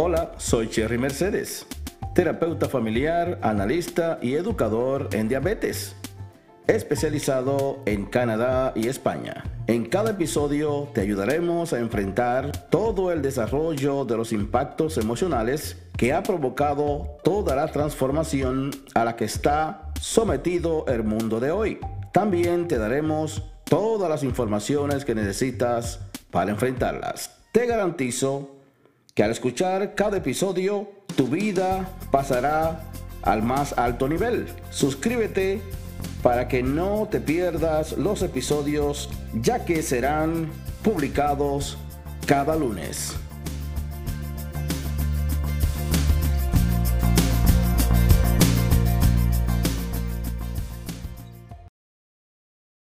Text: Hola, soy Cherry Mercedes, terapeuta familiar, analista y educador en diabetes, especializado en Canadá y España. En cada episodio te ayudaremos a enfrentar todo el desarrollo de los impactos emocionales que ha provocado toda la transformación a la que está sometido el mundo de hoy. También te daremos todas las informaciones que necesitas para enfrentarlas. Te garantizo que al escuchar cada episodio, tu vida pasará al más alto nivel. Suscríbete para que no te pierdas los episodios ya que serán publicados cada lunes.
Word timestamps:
Hola, 0.00 0.30
soy 0.36 0.68
Cherry 0.68 0.96
Mercedes, 0.96 1.66
terapeuta 2.14 2.68
familiar, 2.68 3.40
analista 3.42 4.20
y 4.22 4.34
educador 4.34 5.08
en 5.10 5.26
diabetes, 5.26 5.96
especializado 6.68 7.80
en 7.84 8.06
Canadá 8.06 8.72
y 8.76 8.86
España. 8.86 9.42
En 9.66 9.86
cada 9.86 10.10
episodio 10.10 10.88
te 10.94 11.00
ayudaremos 11.00 11.72
a 11.72 11.80
enfrentar 11.80 12.68
todo 12.70 13.10
el 13.10 13.22
desarrollo 13.22 14.04
de 14.04 14.16
los 14.16 14.32
impactos 14.32 14.98
emocionales 14.98 15.76
que 15.96 16.12
ha 16.12 16.22
provocado 16.22 17.16
toda 17.24 17.56
la 17.56 17.66
transformación 17.66 18.70
a 18.94 19.04
la 19.04 19.16
que 19.16 19.24
está 19.24 19.90
sometido 20.00 20.86
el 20.86 21.02
mundo 21.02 21.40
de 21.40 21.50
hoy. 21.50 21.80
También 22.12 22.68
te 22.68 22.78
daremos 22.78 23.42
todas 23.64 24.08
las 24.08 24.22
informaciones 24.22 25.04
que 25.04 25.16
necesitas 25.16 25.98
para 26.30 26.52
enfrentarlas. 26.52 27.34
Te 27.50 27.66
garantizo 27.66 28.57
que 29.18 29.24
al 29.24 29.32
escuchar 29.32 29.96
cada 29.96 30.18
episodio, 30.18 30.88
tu 31.16 31.26
vida 31.26 31.88
pasará 32.12 32.84
al 33.22 33.42
más 33.42 33.76
alto 33.76 34.06
nivel. 34.06 34.46
Suscríbete 34.70 35.60
para 36.22 36.46
que 36.46 36.62
no 36.62 37.08
te 37.10 37.18
pierdas 37.18 37.98
los 37.98 38.22
episodios 38.22 39.10
ya 39.34 39.64
que 39.64 39.82
serán 39.82 40.48
publicados 40.84 41.78
cada 42.26 42.54
lunes. 42.54 43.16